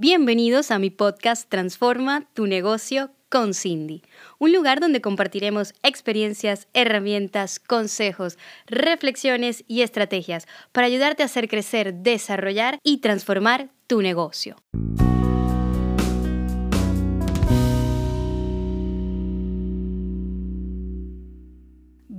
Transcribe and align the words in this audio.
Bienvenidos 0.00 0.70
a 0.70 0.78
mi 0.78 0.90
podcast 0.90 1.48
Transforma 1.48 2.24
tu 2.32 2.46
negocio 2.46 3.10
con 3.28 3.52
Cindy, 3.52 4.02
un 4.38 4.52
lugar 4.52 4.78
donde 4.78 5.00
compartiremos 5.00 5.74
experiencias, 5.82 6.68
herramientas, 6.72 7.58
consejos, 7.58 8.38
reflexiones 8.68 9.64
y 9.66 9.82
estrategias 9.82 10.46
para 10.70 10.86
ayudarte 10.86 11.24
a 11.24 11.26
hacer 11.26 11.48
crecer, 11.48 11.94
desarrollar 11.94 12.78
y 12.84 12.98
transformar 12.98 13.70
tu 13.88 14.00
negocio. 14.00 14.54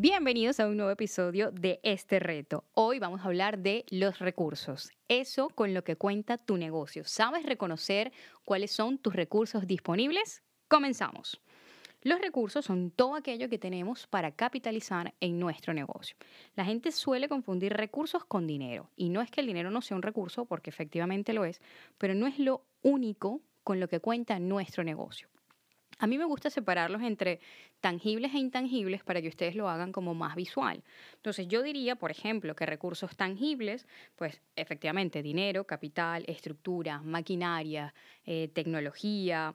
Bienvenidos 0.00 0.60
a 0.60 0.68
un 0.68 0.76
nuevo 0.76 0.92
episodio 0.92 1.50
de 1.50 1.80
este 1.82 2.20
reto. 2.20 2.62
Hoy 2.74 3.00
vamos 3.00 3.22
a 3.22 3.24
hablar 3.24 3.58
de 3.58 3.84
los 3.90 4.20
recursos, 4.20 4.92
eso 5.08 5.48
con 5.48 5.74
lo 5.74 5.82
que 5.82 5.96
cuenta 5.96 6.38
tu 6.38 6.56
negocio. 6.56 7.02
¿Sabes 7.04 7.44
reconocer 7.44 8.12
cuáles 8.44 8.70
son 8.70 8.98
tus 8.98 9.16
recursos 9.16 9.66
disponibles? 9.66 10.44
Comenzamos. 10.68 11.40
Los 12.02 12.20
recursos 12.20 12.64
son 12.64 12.92
todo 12.92 13.16
aquello 13.16 13.48
que 13.48 13.58
tenemos 13.58 14.06
para 14.06 14.30
capitalizar 14.30 15.14
en 15.18 15.40
nuestro 15.40 15.74
negocio. 15.74 16.16
La 16.54 16.64
gente 16.64 16.92
suele 16.92 17.28
confundir 17.28 17.72
recursos 17.72 18.24
con 18.24 18.46
dinero 18.46 18.92
y 18.94 19.08
no 19.08 19.20
es 19.20 19.32
que 19.32 19.40
el 19.40 19.48
dinero 19.48 19.72
no 19.72 19.82
sea 19.82 19.96
un 19.96 20.04
recurso, 20.04 20.44
porque 20.44 20.70
efectivamente 20.70 21.32
lo 21.32 21.44
es, 21.44 21.60
pero 21.98 22.14
no 22.14 22.28
es 22.28 22.38
lo 22.38 22.62
único 22.82 23.40
con 23.64 23.80
lo 23.80 23.88
que 23.88 23.98
cuenta 23.98 24.38
nuestro 24.38 24.84
negocio. 24.84 25.28
A 26.00 26.06
mí 26.06 26.16
me 26.16 26.24
gusta 26.24 26.48
separarlos 26.48 27.02
entre 27.02 27.40
tangibles 27.80 28.32
e 28.34 28.38
intangibles 28.38 29.02
para 29.02 29.20
que 29.20 29.28
ustedes 29.28 29.56
lo 29.56 29.68
hagan 29.68 29.90
como 29.90 30.14
más 30.14 30.36
visual. 30.36 30.84
Entonces 31.16 31.48
yo 31.48 31.62
diría, 31.62 31.96
por 31.96 32.12
ejemplo, 32.12 32.54
que 32.54 32.66
recursos 32.66 33.16
tangibles, 33.16 33.86
pues 34.14 34.40
efectivamente 34.54 35.22
dinero, 35.22 35.64
capital, 35.64 36.24
estructura, 36.28 37.02
maquinaria, 37.02 37.92
eh, 38.24 38.48
tecnología. 38.54 39.54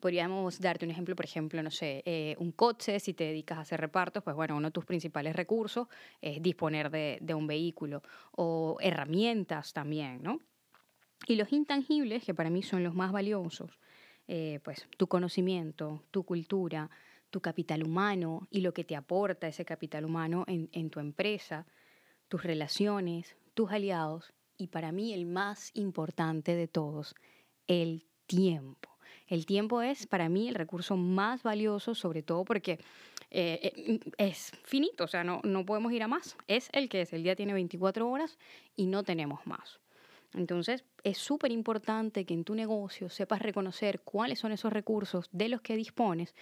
Podríamos 0.00 0.60
darte 0.60 0.84
un 0.84 0.90
ejemplo, 0.90 1.16
por 1.16 1.24
ejemplo, 1.24 1.62
no 1.62 1.70
sé, 1.70 2.02
eh, 2.04 2.36
un 2.38 2.52
coche, 2.52 3.00
si 3.00 3.14
te 3.14 3.24
dedicas 3.24 3.58
a 3.58 3.62
hacer 3.62 3.80
repartos, 3.80 4.22
pues 4.22 4.36
bueno, 4.36 4.56
uno 4.56 4.68
de 4.68 4.72
tus 4.72 4.84
principales 4.84 5.34
recursos 5.34 5.88
es 6.20 6.42
disponer 6.42 6.90
de, 6.90 7.18
de 7.22 7.34
un 7.34 7.46
vehículo 7.46 8.02
o 8.32 8.76
herramientas 8.80 9.72
también, 9.72 10.22
¿no? 10.22 10.40
Y 11.26 11.36
los 11.36 11.52
intangibles, 11.52 12.24
que 12.24 12.34
para 12.34 12.50
mí 12.50 12.62
son 12.62 12.82
los 12.82 12.94
más 12.94 13.12
valiosos, 13.12 13.78
eh, 14.32 14.60
pues, 14.62 14.86
tu 14.96 15.08
conocimiento, 15.08 16.04
tu 16.12 16.22
cultura, 16.22 16.88
tu 17.30 17.40
capital 17.40 17.82
humano 17.82 18.46
y 18.48 18.60
lo 18.60 18.72
que 18.72 18.84
te 18.84 18.94
aporta 18.94 19.48
ese 19.48 19.64
capital 19.64 20.04
humano 20.04 20.44
en, 20.46 20.68
en 20.70 20.88
tu 20.88 21.00
empresa, 21.00 21.66
tus 22.28 22.44
relaciones, 22.44 23.36
tus 23.54 23.72
aliados 23.72 24.32
y 24.56 24.68
para 24.68 24.92
mí 24.92 25.12
el 25.12 25.26
más 25.26 25.72
importante 25.74 26.54
de 26.54 26.68
todos, 26.68 27.16
el 27.66 28.06
tiempo. 28.26 28.88
El 29.26 29.46
tiempo 29.46 29.82
es 29.82 30.06
para 30.06 30.28
mí 30.28 30.48
el 30.48 30.54
recurso 30.54 30.96
más 30.96 31.42
valioso, 31.42 31.96
sobre 31.96 32.22
todo 32.22 32.44
porque 32.44 32.78
eh, 33.32 33.72
eh, 33.74 34.00
es 34.16 34.52
finito, 34.62 35.02
o 35.02 35.08
sea, 35.08 35.24
no, 35.24 35.40
no 35.42 35.66
podemos 35.66 35.92
ir 35.92 36.04
a 36.04 36.08
más. 36.08 36.36
Es 36.46 36.68
el 36.72 36.88
que 36.88 37.00
es, 37.00 37.12
el 37.12 37.24
día 37.24 37.34
tiene 37.34 37.52
24 37.52 38.08
horas 38.08 38.38
y 38.76 38.86
no 38.86 39.02
tenemos 39.02 39.44
más. 39.44 39.80
Entonces, 40.34 40.84
es 41.02 41.18
súper 41.18 41.50
importante 41.50 42.24
que 42.24 42.34
en 42.34 42.44
tu 42.44 42.54
negocio 42.54 43.08
sepas 43.08 43.42
reconocer 43.42 44.00
cuáles 44.00 44.38
son 44.38 44.52
esos 44.52 44.72
recursos 44.72 45.28
de 45.32 45.48
los 45.48 45.60
que 45.60 45.76
dispones, 45.76 46.34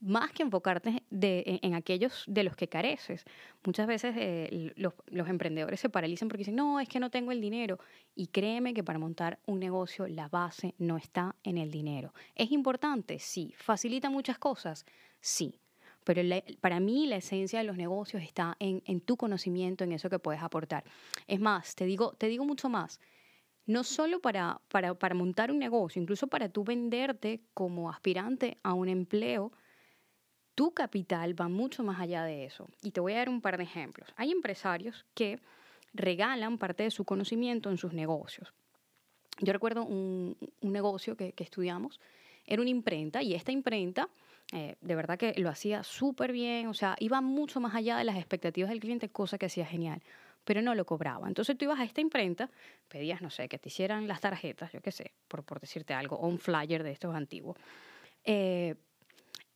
más 0.00 0.32
que 0.32 0.42
enfocarte 0.42 1.02
en, 1.10 1.74
aquellos 1.74 2.24
de 2.26 2.44
los 2.44 2.56
que 2.56 2.68
careces. 2.68 3.24
Muchas 3.64 3.86
veces 3.86 4.14
eh, 4.18 4.72
los, 4.76 4.94
emprendedores 5.28 5.80
se 5.80 5.88
paralizan 5.88 6.28
porque 6.28 6.40
dicen, 6.40 6.56
no, 6.56 6.78
es 6.78 6.88
que 6.88 7.00
no 7.00 7.10
tengo 7.10 7.32
el 7.32 7.40
dinero. 7.40 7.78
Y 8.14 8.26
créeme 8.26 8.74
que 8.74 8.84
para 8.84 8.98
montar 8.98 9.38
un 9.46 9.60
negocio 9.60 10.06
la 10.06 10.28
base 10.28 10.74
no 10.78 10.96
está 10.98 11.36
en 11.42 11.58
el 11.58 11.70
dinero. 11.70 12.12
¿Es 12.34 12.52
importante? 12.52 13.18
Sí. 13.18 13.54
¿Facilita 13.56 14.10
muchas 14.10 14.38
cosas? 14.38 14.84
Sí. 15.20 15.58
Pero 16.04 16.20
para 16.60 16.80
mí 16.80 17.06
la 17.06 17.16
esencia 17.16 17.60
de 17.60 17.64
los 17.64 17.78
negocios 17.78 18.22
está 18.22 18.56
en, 18.60 18.82
en, 18.84 19.00
tu 19.00 19.16
conocimiento, 19.16 19.84
en 19.84 19.92
eso 19.92 20.10
que 20.10 20.18
puedes 20.18 20.42
aportar. 20.42 20.84
Es 21.26 21.40
más, 21.40 21.74
te 21.74 21.86
digo, 21.86 22.12
te 22.12 22.28
digo 22.28 22.44
mucho 22.44 22.68
más 22.68 23.00
no 23.66 23.84
solo 23.84 24.20
para, 24.20 24.60
para, 24.68 24.94
para, 24.94 25.14
montar 25.14 25.50
un 25.50 25.58
negocio, 25.58 26.00
incluso 26.00 26.26
para 26.26 26.48
tú 26.48 26.64
venderte 26.64 27.40
como 27.54 27.90
aspirante 27.90 28.58
a 28.62 28.74
un 28.74 28.88
empleo, 28.88 29.52
tu 30.54 30.72
capital 30.72 31.38
va 31.38 31.48
mucho 31.48 31.82
más 31.82 32.00
allá 32.00 32.24
de 32.24 32.44
eso. 32.44 32.68
Y 32.82 32.90
te 32.90 33.00
voy 33.00 33.14
a 33.14 33.18
dar 33.18 33.28
un 33.28 33.40
par 33.40 33.56
de 33.56 33.64
ejemplos. 33.64 34.12
Hay 34.16 34.30
empresarios 34.30 35.04
que 35.14 35.40
regalan 35.92 36.58
parte 36.58 36.82
de 36.82 36.90
su 36.90 37.04
conocimiento 37.04 37.70
en 37.70 37.78
sus 37.78 37.92
negocios. 37.92 38.52
Yo 39.40 39.52
recuerdo 39.52 39.84
un, 39.84 40.36
un 40.60 40.72
negocio 40.72 41.16
que, 41.16 41.32
que, 41.32 41.42
estudiamos, 41.42 42.00
era 42.46 42.60
una 42.62 42.70
imprenta 42.70 43.22
y 43.22 43.34
esta 43.34 43.50
imprenta 43.50 44.08
eh, 44.52 44.76
de 44.80 44.94
verdad 44.94 45.18
que 45.18 45.32
lo 45.36 45.48
hacía 45.48 45.82
súper 45.82 46.30
bien, 46.30 46.68
o 46.68 46.74
sea, 46.74 46.96
iba 47.00 47.20
mucho 47.20 47.60
más 47.60 47.74
allá 47.74 47.96
de 47.96 48.04
las 48.04 48.16
expectativas 48.16 48.70
del 48.70 48.78
cliente, 48.78 49.08
cosa 49.08 49.38
que 49.38 49.46
hacía 49.46 49.64
genial 49.64 50.02
pero 50.44 50.62
no 50.62 50.74
lo 50.74 50.84
cobraba. 50.84 51.28
Entonces 51.28 51.56
tú 51.56 51.64
ibas 51.64 51.80
a 51.80 51.84
esta 51.84 52.00
imprenta, 52.00 52.50
pedías, 52.88 53.22
no 53.22 53.30
sé, 53.30 53.48
que 53.48 53.58
te 53.58 53.68
hicieran 53.68 54.06
las 54.06 54.20
tarjetas, 54.20 54.72
yo 54.72 54.80
qué 54.80 54.92
sé, 54.92 55.12
por, 55.28 55.42
por 55.44 55.60
decirte 55.60 55.94
algo, 55.94 56.16
o 56.16 56.28
un 56.28 56.38
flyer 56.38 56.82
de 56.82 56.92
estos 56.92 57.14
antiguos. 57.14 57.56
Eh, 58.24 58.74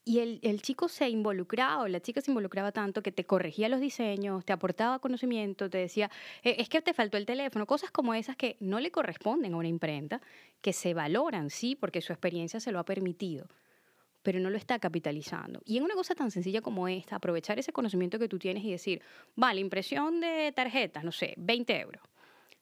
y 0.04 0.20
el, 0.20 0.40
el, 0.42 0.62
chico 0.62 0.88
se 0.88 1.10
involucraba, 1.10 1.82
o 1.82 1.88
la 1.88 2.00
chica 2.00 2.22
se 2.22 2.30
involucraba 2.30 2.72
tanto 2.72 3.02
que 3.02 3.12
te 3.12 3.26
corregía 3.26 3.68
los 3.68 3.78
diseños, 3.78 4.42
te 4.42 4.54
aportaba 4.54 5.00
conocimiento, 5.00 5.68
te 5.68 5.76
decía, 5.76 6.10
eh, 6.42 6.56
es 6.58 6.70
que 6.70 6.80
te 6.80 6.94
faltó 6.94 7.18
el 7.18 7.26
teléfono, 7.26 7.66
cosas 7.66 7.90
como 7.90 8.14
esas 8.14 8.34
que 8.34 8.56
no 8.60 8.80
le 8.80 8.90
corresponden 8.90 9.52
a 9.52 9.56
una 9.58 9.68
imprenta, 9.68 10.22
que 10.62 10.72
se 10.72 10.94
valoran, 10.94 11.50
sí, 11.50 11.76
porque 11.76 12.00
su 12.00 12.14
experiencia 12.14 12.58
se 12.58 12.72
lo 12.72 12.78
ha 12.78 12.84
permitido 12.84 13.48
pero 14.28 14.40
no 14.40 14.50
lo 14.50 14.58
está 14.58 14.78
capitalizando. 14.78 15.62
Y 15.64 15.78
en 15.78 15.84
una 15.84 15.94
cosa 15.94 16.14
tan 16.14 16.30
sencilla 16.30 16.60
como 16.60 16.86
esta, 16.86 17.16
aprovechar 17.16 17.58
ese 17.58 17.72
conocimiento 17.72 18.18
que 18.18 18.28
tú 18.28 18.38
tienes 18.38 18.62
y 18.62 18.70
decir, 18.70 19.00
vale, 19.36 19.58
impresión 19.58 20.20
de 20.20 20.52
tarjetas, 20.54 21.02
no 21.02 21.12
sé, 21.12 21.32
20 21.38 21.80
euros. 21.80 22.02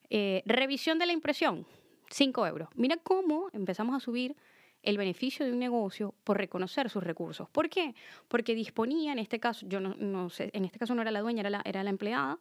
Eh, 0.09 0.45
revisión 0.47 1.01
de 1.01 1.07
la 1.07 1.13
impresión, 1.13 1.67
5 2.09 2.47
euros. 2.47 2.69
Mira 2.77 2.99
cómo 2.99 3.49
empezamos 3.53 3.97
a 3.97 3.99
subir 3.99 4.37
el 4.81 4.97
beneficio 4.97 5.45
de 5.45 5.51
un 5.51 5.59
negocio 5.59 6.15
por 6.23 6.37
reconocer 6.39 6.89
sus 6.89 7.03
recursos. 7.03 7.49
¿Por 7.49 7.69
qué? 7.69 7.97
Porque 8.29 8.55
disponía, 8.55 9.11
en 9.11 9.19
este 9.19 9.41
caso, 9.41 9.67
yo 9.69 9.81
no, 9.81 10.31
sé, 10.31 10.51
en 10.53 10.67
este 10.67 10.79
caso 10.79 10.95
no 10.95 11.03
era 11.03 11.11
la 11.11 11.21
dueña, 11.21 11.51
la, 11.51 11.63
era 11.65 11.83
la 11.83 11.91
empleada, 11.91 12.39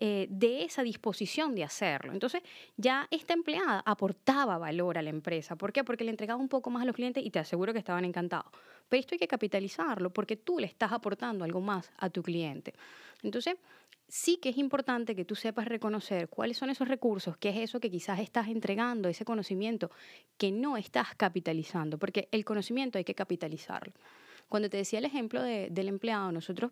eh, 0.00 0.28
de 0.30 0.62
esa 0.62 0.84
disposición 0.84 1.56
de 1.56 1.64
hacerlo. 1.64 2.12
Entonces, 2.12 2.42
ya 2.76 3.08
esta 3.10 3.34
empleada 3.34 3.82
aportaba 3.84 4.56
valor 4.56 4.96
a 4.96 5.02
la 5.02 5.10
empresa. 5.10 5.56
¿Por 5.56 5.72
qué? 5.72 5.82
Porque 5.82 6.04
le 6.04 6.10
entregaba 6.10 6.40
un 6.40 6.48
poco 6.48 6.70
más 6.70 6.82
a 6.82 6.86
los 6.86 6.94
clientes 6.94 7.24
y 7.26 7.30
te 7.30 7.40
aseguro 7.40 7.72
que 7.72 7.80
estaban 7.80 8.04
encantados. 8.04 8.52
Pero 8.88 9.00
esto 9.00 9.16
hay 9.16 9.18
que 9.18 9.26
capitalizarlo 9.26 10.10
porque 10.10 10.36
tú 10.36 10.60
le 10.60 10.68
estás 10.68 10.92
aportando 10.92 11.44
algo 11.44 11.60
más 11.60 11.90
a 11.98 12.10
tu 12.10 12.22
cliente. 12.22 12.74
Entonces, 13.24 13.56
sí 14.06 14.36
que 14.36 14.50
es 14.50 14.58
importante 14.58 15.16
que 15.16 15.24
tú 15.24 15.34
sepas 15.34 15.66
reconocer 15.66 16.28
cuáles 16.28 16.56
son 16.56 16.70
esos 16.70 16.86
recursos, 16.86 17.36
qué 17.36 17.48
es 17.48 17.56
eso 17.56 17.80
que 17.80 17.90
quizás 17.90 18.20
estás 18.20 18.46
entregando, 18.46 19.08
ese 19.08 19.24
conocimiento 19.24 19.90
que 20.36 20.52
no 20.52 20.76
estás 20.76 21.16
capitalizando, 21.16 21.98
porque 21.98 22.28
el 22.30 22.44
conocimiento 22.44 22.98
hay 22.98 23.04
que 23.04 23.16
capitalizarlo. 23.16 23.92
Cuando 24.48 24.70
te 24.70 24.76
decía 24.76 25.00
el 25.00 25.04
ejemplo 25.04 25.42
del 25.42 25.88
empleado, 25.88 26.30
nosotros 26.30 26.70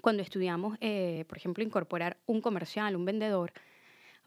cuando 0.00 0.22
estudiamos, 0.22 0.76
eh, 0.80 1.24
por 1.28 1.38
ejemplo, 1.38 1.64
incorporar 1.64 2.18
un 2.26 2.40
comercial, 2.40 2.96
un 2.96 3.04
vendedor, 3.04 3.52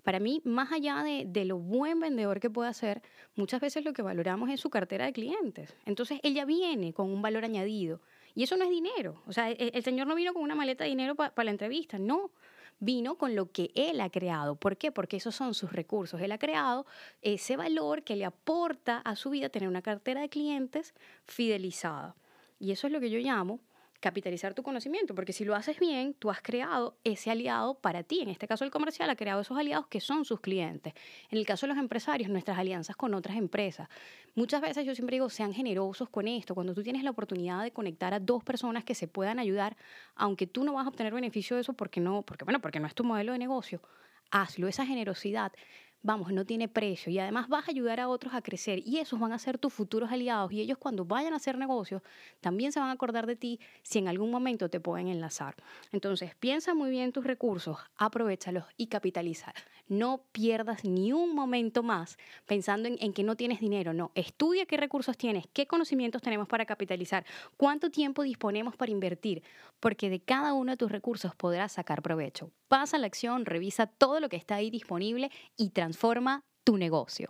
para 0.03 0.19
mí, 0.19 0.41
más 0.43 0.71
allá 0.71 1.03
de, 1.03 1.45
lo 1.45 1.57
buen 1.57 1.99
vendedor 1.99 2.39
que 2.39 2.49
pueda 2.49 2.73
ser, 2.73 3.01
muchas 3.35 3.61
veces 3.61 3.85
lo 3.85 3.93
que 3.93 4.01
valoramos 4.01 4.49
es 4.49 4.59
su 4.59 4.69
cartera 4.69 5.05
de 5.05 5.13
clientes. 5.13 5.75
Entonces, 5.85 6.19
ella 6.23 6.45
viene 6.45 6.93
con 6.93 7.11
un 7.11 7.21
valor 7.21 7.45
añadido. 7.45 8.01
Y 8.33 8.43
eso 8.43 8.55
no 8.57 8.63
es 8.63 8.69
dinero. 8.69 9.21
O 9.27 9.33
sea, 9.33 9.51
el, 9.51 9.71
el 9.73 9.83
señor 9.83 10.07
no 10.07 10.15
vino 10.15 10.33
con 10.33 10.41
una 10.41 10.55
maleta 10.55 10.85
de 10.85 10.89
dinero 10.89 11.15
para 11.15 11.43
la 11.43 11.51
entrevista, 11.51 11.99
no. 11.99 12.31
Vino 12.79 13.15
con 13.15 13.35
lo 13.35 13.51
que 13.51 13.69
él 13.75 14.01
ha 14.01 14.09
creado. 14.09 14.55
¿Por 14.55 14.75
qué? 14.75 14.91
Porque 14.91 15.17
esos 15.17 15.35
son 15.35 15.53
sus 15.53 15.71
recursos. 15.71 16.19
Él 16.19 16.31
ha 16.31 16.39
creado 16.39 16.87
ese 17.21 17.55
valor 17.55 18.01
que 18.01 18.15
le 18.15 18.25
aporta 18.25 18.97
a 18.99 19.15
su 19.15 19.29
vida 19.29 19.49
tener 19.49 19.69
una 19.69 19.83
cartera 19.83 20.21
de 20.21 20.29
clientes 20.29 20.95
fidelizada. 21.25 22.15
Y 22.59 22.71
eso 22.71 22.87
es 22.87 22.93
lo 22.93 22.99
que 22.99 23.11
yo 23.11 23.19
llamo 23.19 23.59
capitalizar 24.01 24.53
tu 24.53 24.63
conocimiento, 24.63 25.15
porque 25.15 25.31
si 25.31 25.45
lo 25.45 25.55
haces 25.55 25.79
bien, 25.79 26.13
tú 26.15 26.29
has 26.29 26.41
creado 26.41 26.97
ese 27.03 27.31
aliado 27.31 27.75
para 27.75 28.03
ti. 28.03 28.19
En 28.19 28.29
este 28.29 28.47
caso, 28.47 28.65
el 28.65 28.71
comercial 28.71 29.09
ha 29.09 29.15
creado 29.15 29.41
esos 29.41 29.57
aliados 29.57 29.87
que 29.87 30.01
son 30.01 30.25
sus 30.25 30.41
clientes. 30.41 30.93
En 31.29 31.37
el 31.37 31.45
caso 31.45 31.65
de 31.65 31.73
los 31.73 31.77
empresarios, 31.77 32.29
nuestras 32.29 32.57
alianzas 32.57 32.95
con 32.95 33.13
otras 33.13 33.37
empresas. 33.37 33.87
Muchas 34.33 34.59
veces 34.59 34.85
yo 34.85 34.95
siempre 34.95 35.15
digo, 35.15 35.29
sean 35.29 35.53
generosos 35.53 36.09
con 36.09 36.27
esto. 36.27 36.55
Cuando 36.55 36.73
tú 36.73 36.83
tienes 36.83 37.03
la 37.03 37.11
oportunidad 37.11 37.63
de 37.63 37.71
conectar 37.71 38.13
a 38.13 38.19
dos 38.19 38.43
personas 38.43 38.83
que 38.83 38.95
se 38.95 39.07
puedan 39.07 39.39
ayudar, 39.39 39.77
aunque 40.15 40.47
tú 40.47 40.63
no 40.63 40.73
vas 40.73 40.85
a 40.85 40.89
obtener 40.89 41.13
beneficio 41.13 41.55
de 41.55 41.61
eso 41.61 41.73
porque 41.73 42.01
no, 42.01 42.23
porque 42.23 42.43
bueno, 42.43 42.59
porque 42.59 42.79
no 42.79 42.87
es 42.87 42.95
tu 42.95 43.03
modelo 43.03 43.33
de 43.33 43.37
negocio, 43.37 43.81
hazlo. 44.31 44.67
Esa 44.67 44.85
generosidad 44.85 45.53
vamos, 46.03 46.31
no 46.31 46.45
tiene 46.45 46.67
precio 46.67 47.11
y 47.11 47.19
además 47.19 47.47
vas 47.47 47.67
a 47.67 47.71
ayudar 47.71 47.99
a 47.99 48.07
otros 48.07 48.33
a 48.33 48.41
crecer 48.41 48.81
y 48.85 48.97
esos 48.97 49.19
van 49.19 49.33
a 49.33 49.39
ser 49.39 49.57
tus 49.57 49.73
futuros 49.73 50.11
aliados 50.11 50.51
y 50.51 50.61
ellos 50.61 50.77
cuando 50.77 51.05
vayan 51.05 51.33
a 51.33 51.37
hacer 51.37 51.57
negocios 51.57 52.01
también 52.39 52.71
se 52.71 52.79
van 52.79 52.89
a 52.89 52.93
acordar 52.93 53.27
de 53.27 53.35
ti 53.35 53.59
si 53.83 53.99
en 53.99 54.07
algún 54.07 54.31
momento 54.31 54.69
te 54.69 54.79
pueden 54.79 55.07
enlazar. 55.07 55.55
Entonces, 55.91 56.35
piensa 56.35 56.73
muy 56.73 56.89
bien 56.89 57.11
tus 57.11 57.25
recursos, 57.25 57.77
aprovechalos 57.97 58.65
y 58.77 58.87
capitaliza. 58.87 59.53
No 59.87 60.23
pierdas 60.31 60.85
ni 60.85 61.11
un 61.11 61.35
momento 61.35 61.83
más 61.83 62.17
pensando 62.45 62.89
en, 62.89 63.13
que 63.13 63.23
no 63.23 63.35
tienes 63.35 63.59
dinero, 63.59 63.93
no, 63.93 64.11
estudia 64.15 64.65
qué 64.65 64.77
recursos 64.77 65.17
tienes, 65.17 65.45
qué 65.53 65.67
conocimientos 65.67 66.21
tenemos 66.21 66.47
para 66.47 66.65
capitalizar, 66.65 67.25
cuánto 67.57 67.89
tiempo 67.89 68.23
disponemos 68.23 68.75
para 68.77 68.91
invertir, 68.91 69.43
porque 69.79 70.09
de 70.09 70.21
cada 70.21 70.53
uno 70.53 70.71
de 70.71 70.77
tus 70.77 70.91
recursos 70.91 71.35
podrás 71.35 71.73
sacar 71.73 72.01
provecho. 72.01 72.51
Pasa 72.69 72.97
la 72.97 73.07
acción, 73.07 73.45
revisa 73.45 73.85
todo 73.85 74.21
lo 74.21 74.29
que 74.29 74.37
está 74.37 74.55
ahí 74.55 74.69
disponible 74.69 75.29
y 75.57 75.71
transforma 75.91 76.39
tu 76.63 76.77
negocio. 76.77 77.27